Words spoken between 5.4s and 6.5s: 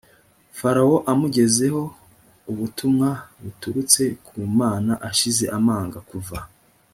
amanga kuva